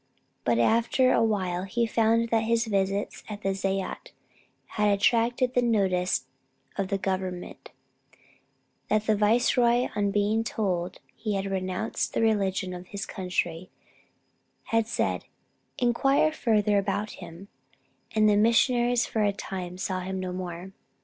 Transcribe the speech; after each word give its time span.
But 0.43 0.57
after 0.57 1.11
a 1.13 1.23
while 1.23 1.61
he 1.65 1.85
found 1.85 2.29
that 2.29 2.45
his 2.45 2.65
visits 2.65 3.23
at 3.29 3.43
the 3.43 3.53
zayat 3.53 4.11
had 4.65 4.89
attracted 4.91 5.53
the 5.53 5.61
notice 5.61 6.25
of 6.75 6.89
Government, 7.03 7.69
that 8.87 9.05
the 9.05 9.15
viceroy 9.15 9.89
on 9.95 10.09
being 10.09 10.43
told 10.43 10.97
he 11.15 11.35
had 11.35 11.45
renounced 11.45 12.15
the 12.15 12.21
religion 12.23 12.73
of 12.73 12.87
his 12.87 13.05
country, 13.05 13.69
had 14.63 14.87
said, 14.87 15.25
'Inquire 15.77 16.31
further 16.31 16.79
about 16.79 17.11
him,' 17.21 17.47
and 18.15 18.27
the 18.27 18.35
missionaries 18.35 19.05
for 19.05 19.21
a 19.21 19.31
time 19.31 19.77
saw 19.77 19.99
him 19.99 20.19
no 20.19 20.33
more. 20.33 20.71